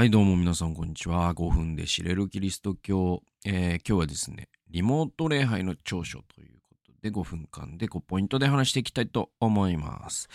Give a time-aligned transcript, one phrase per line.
[0.00, 1.34] はい、どうも皆さん、こんにちは。
[1.34, 3.22] 5分で知れるキリスト教。
[3.44, 10.30] えー今日はですね、リモート礼拝の長所ということで、5分間で5ポイントで話していきたいと思います。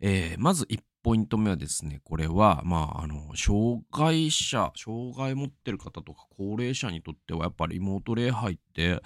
[0.00, 9.00] えーまず1ポイント目はですね、これは、まあ、あの、障害者、障害持ってる方とか高齢者にとっては、やっぱりリモート礼拝って、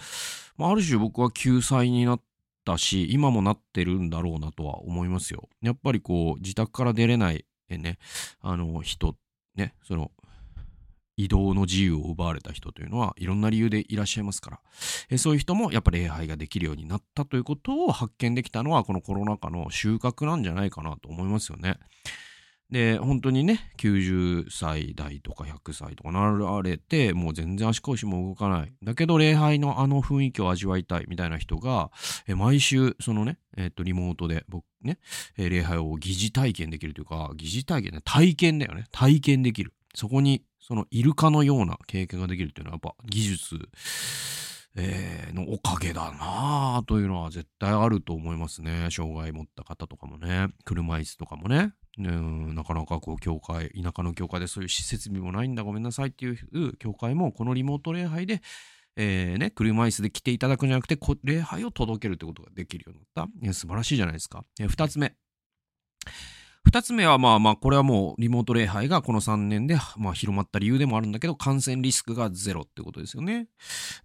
[0.57, 2.23] まあ、ある種僕は救済になっ
[2.65, 5.49] たし、今もなってるんだろうなとは思いますよ。
[5.63, 7.99] やっぱりこう、自宅から出れない、ね、
[8.41, 9.15] あの、人
[9.55, 10.11] ね、その
[11.17, 14.61] 移動の自由を奪われた人というのはいろんな理由でいらっしゃいますから、
[15.11, 21.77] えそういう人もやっぱり礼拝ができるようになったということを発見できたのはこのコロナ禍の収穫なんじゃないかなと思いますよね。
[22.71, 28.73] で、本当にね、90歳代とか100歳とかなられて、もう全然足腰も動かない。
[28.83, 31.91] だけど礼拝のあの雰囲気を味わいたいみたいな人が、
[32.27, 34.99] え毎週、そのね、えっと、リモートで、僕ね、
[35.37, 38.85] 礼拝を疑似体験できるというか、疑似体験ね、体験だよね。
[38.93, 39.75] 体験できる。
[39.95, 43.69] そこに、その、イルカのような経験ができるっていうのは、やっぱ技術、
[44.77, 48.89] えーのおかげだなあというのは絶対あると思いますね。
[48.91, 51.73] 障害持った方とかもね、車椅子とかもね。
[51.99, 58.41] うんなかなかこう、教会、田舎の教会でそういう施設備もないんだ、ごめんなさいっていう教会も、このリモート礼拝で、
[58.97, 63.53] えーね、車椅子で来ていただくんじゃなくて、礼拝を届けるってことができるようになった。
[63.55, 64.45] 素晴らしいじゃないですか。
[64.61, 65.15] えー二つ目。
[66.71, 73.49] 二つ目はまあまあ、これはもうリモート礼拝がこの3年で、まあ、広まった理由でもあるんだけど、感染リスクがゼロってことですよね。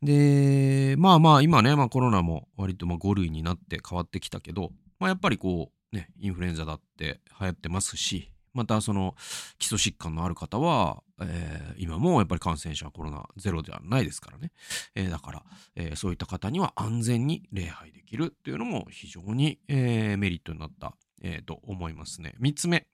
[0.01, 9.13] で、まあまあ今ね、まあコロナも割とま5類になって変わってきたけど、まあやっぱりこうね、インフルエンザだって流行ってますし、またその
[9.59, 14.51] 基礎疾患のある方は、え今もやっぱり感染者はコロナゼロではないですからね。
[14.95, 15.43] えだから、
[15.75, 20.95] えそういった方には安全に礼拝できるっていうのも非常に、えメリットになった、
[21.27, 22.35] えーと思いますね。
[22.37, 22.85] 三つ目。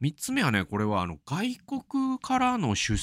[0.00, 2.96] 三つ目はね、これはあの外国からの出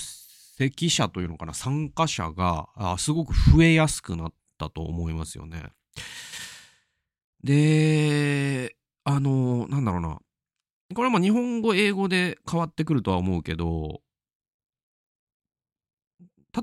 [0.58, 5.64] 席者というのかな、参加者があすごく増えやすくなったと思いますよね。
[7.44, 10.20] で、あの、なんだろうな。
[10.96, 14.02] これはまあ日本語、英語で変わってくるとは思うけど、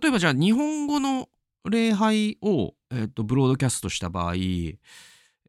[0.00, 1.28] 例えばじゃあ日本語の
[1.69, 4.34] 礼拝を、えっと、ブロードキャストした場合、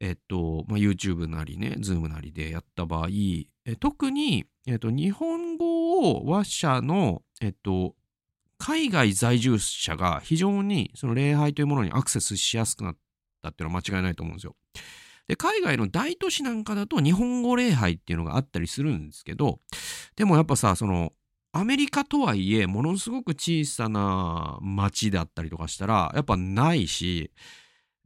[0.00, 3.08] えっと、まあ、YouTube なりね、Zoom なりでやった場合、
[3.64, 7.94] え特に、えっと、日本語を話者の、えっと、
[8.58, 12.96] 海外在住者が非常にその礼拝というものにアクセスしやすくなっ
[13.42, 14.56] たっていうのは間違いないと思うんですよ。
[15.28, 19.60] で、海外の大都市なんかだと日本語礼拝っていうのがあったりするんですけど、
[20.16, 21.12] でもやっぱさ、その、
[21.52, 27.30] アメリカとはいえ、ものすごく小さな町だったりとかしたら、やっぱないし、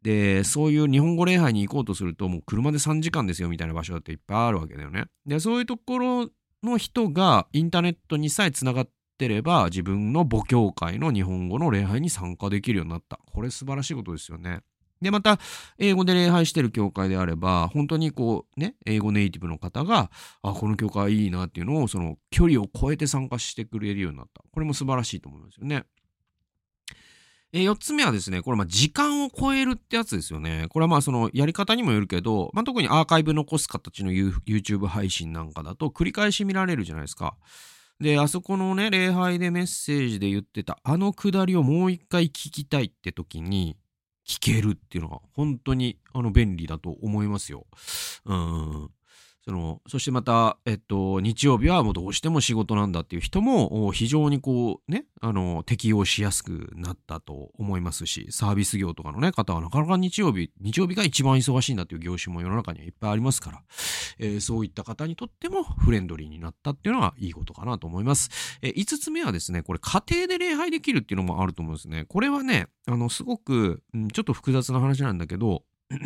[0.03, 5.05] で、そういう日本語礼拝に行こうとすると、もう車で3時間ですよみたいな場所だっていっぱいあるわけだよね。
[5.27, 6.29] で、そういうところ
[6.63, 13.21] の人がインターネットにさえつながってれば、自分の母教会の日本語の礼拝に参加できるようになった。
[13.33, 14.61] これ素晴らしいことですよね。
[15.01, 15.39] で、また、
[15.79, 20.11] 英語で礼拝してる教会であれば、本当にこう、ね、英語ネイティブの方が、
[20.43, 24.43] あ、この教会いいなっていうのを、その距離を超えて参加してくれるようになった。
[24.53, 25.85] これも素晴らしいと思いますよね。
[27.55, 30.67] えー、4つ目はですね、これまあ時間を超えるってやつですよね。
[30.71, 37.37] これはまあそのやり方にもよるけど、まあ、特にアーカイブ残す形の YouTube 配信なんかだと繰り返し見られるじゃないですか。
[38.01, 43.77] で、あそこのね、礼拝でメッセージで言ってたあのくだりをもう一回聞きたいって時に
[44.27, 47.67] 聞けるっていうのが本当にあの便利だと思いますよ。
[48.25, 48.91] うん。
[49.45, 63.63] その、そしてまた、えっと、日曜日はもうどうしても仕事なんだっていう人も、非常にこう、ね、あの、適用しやすくなったと思いますし、サービス業とかのね、方はなかなか日曜日、日曜日が一番忙しいんだっていう業種も世の中にはいっぱいありますから、
[64.19, 68.59] えーそういった方にとってもフレンドリーになったっていうのはいいことかなと思います。
[68.61, 72.05] えー、5つ目はですね、これ家庭で礼拝できるっていうのもあると思うんですね。
[72.09, 75.65] これはね、あの、すごく、うんちょっと複雑な話なんだけど、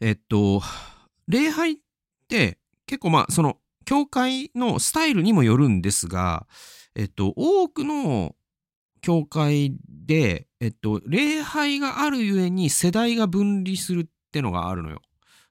[0.00, 0.62] えっと、
[1.28, 1.76] 礼拝っ
[2.28, 6.46] て結構まあその教会のスタイルにもよるんですが、
[6.94, 8.34] えっと、多くの
[9.00, 15.00] 教会で、えっと、礼拝があるゆえに世代が分離するってのがあるのよ。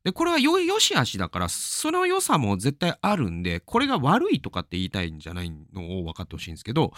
[0.04, 6.92] で、これはよ、しあしだから、その良さも絶対あるんで、これが悪いとかって言いたいんじゃないのを分かってほしいんですけど、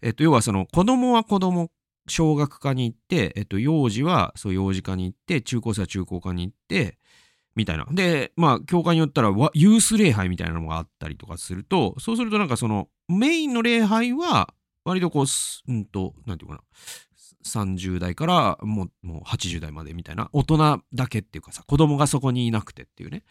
[0.00, 1.70] えっと、要はその、子供は子供、
[2.08, 6.98] 小学科に行って、えっと、幼児はそう幼児科に行って、中高生は中高科に行って、
[7.56, 7.86] みたいな。
[7.90, 14.54] で、まあ、教会によったら、ユース礼拝みたいなのがあったりとかすると、そうするとなんかその、メインの礼拝は、
[14.84, 15.26] 割とこう、
[15.68, 16.62] うんと、なんていうかな、
[17.44, 23.24] 30代からもうもう80代までみたいな、大人だけっていうかさ、子供がそこにいなくてっていうね。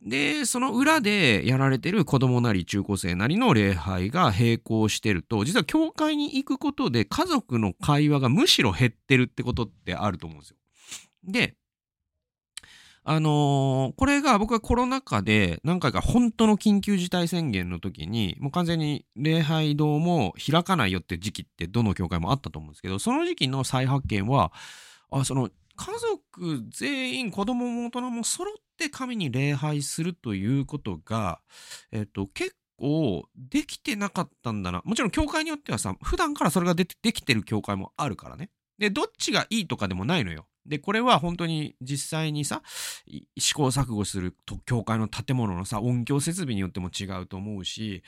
[0.00, 10.56] で、その裏でやられてる子供なり中高生なりの礼拝が並行してると、実は教会に行くことで家族の会話がむしろ減ってるってことってあると思うんですよ。
[11.24, 11.56] で、
[13.04, 24.52] あのー、これが僕はコロナ禍で何回か本当の緊急事態宣言の時に、もう完全に礼拝堂も開かないよって時期ってどの教会もあったと思うんですけど、その時期の再発見は、
[25.10, 31.40] あ、その家族全員子供も大人も揃って神に礼拝するということが、
[31.90, 34.82] えっと、結構できてなかったんだな。
[34.84, 38.50] もちろん教会によってはさ、普段からそれがでできてる教会もあるからね。
[38.78, 40.46] で、どっちがいいとかでもないのよ。
[40.66, 42.62] で、これは本当に実際にさ、
[43.38, 48.02] 試行錯誤する教会の建物のさ、音響設備によっても違うと思うし、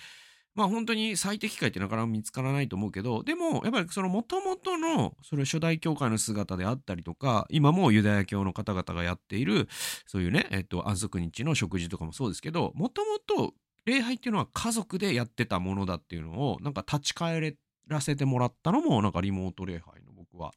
[0.54, 9.68] まあ本当に最適解ってなかなか見つからないと思うけど、でもやっぱりその元々のそれ初代教会の姿であったりとか、今もユダヤ教の方々がやっている、
[10.06, 13.54] そういうね、えっと、安息日の食事とかもそうですけど、もともと
[13.84, 17.56] 礼拝っていうのは家族でやってたものだっていうのを、なんか立ち返
[17.88, 20.03] らせてもらったのも、なんかリモート礼拝
[20.34, 20.52] 僕は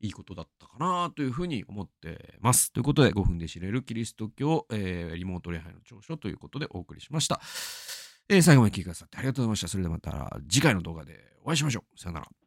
[0.00, 2.72] いいことだったかなというふうに思ってます。
[2.72, 7.40] ということで、5分で知れるキリスト教、えー、リモート礼拝の長所ということでお送りしました。
[8.28, 9.68] えー、最後まで聞いてくださってありがとうございました。
[9.68, 12.00] それではまた次回の動画でお会いしましょう。
[12.00, 12.45] さよなら。